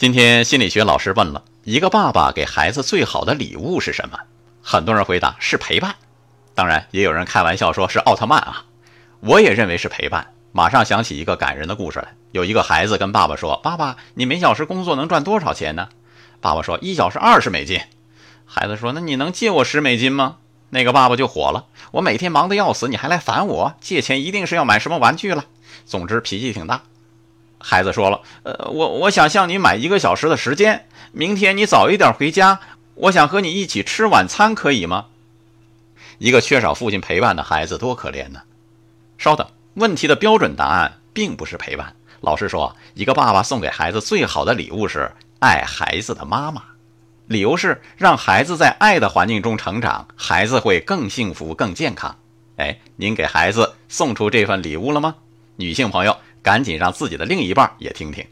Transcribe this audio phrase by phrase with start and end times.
[0.00, 4.18] 今天心理学老师问了一个爸爸给孩子最好的礼物是什么？
[4.62, 5.94] 很多人回答是陪伴，
[6.54, 8.64] 当然也有人开玩笑说是奥特曼啊。
[9.20, 10.28] 我也认为是陪伴。
[10.52, 15.90] 马上想起一个感人的故事来：有一个孩子跟爸爸说：“爸爸，你每小时工作能赚多少钱呢？”
[16.40, 17.78] 爸爸说：“一小时二十美金。”
[18.48, 20.36] 孩子说：“那你能借我十美金吗？”
[20.72, 23.74] 那个爸爸就火了：“我每天忙得要死，你还来烦我？
[23.82, 25.44] 借钱一定是要买什么玩具了。”
[25.84, 26.84] 总之脾气挺大。
[27.62, 32.58] 孩子说了：“呃，我我想向你买一个小时的时间，明天你早一点回家，
[32.94, 35.06] 我想和你一起吃晚餐，可以吗？”
[36.18, 38.40] 一个缺少父亲陪伴的孩子多可怜呢。
[39.18, 41.94] 稍等，问题的标准答案并不是陪伴。
[42.22, 46.62] 老师说，一个爸爸送给孩子最好的礼物是爱孩子的妈妈，
[47.26, 52.16] 理由是让孩子在爱的环境中成长，孩子会更幸福、更健康。
[52.56, 55.16] 哎，您给孩子送出这份礼物了吗？
[55.56, 56.16] 女性朋友。
[56.42, 58.24] 赶紧让自己的另一半也听听。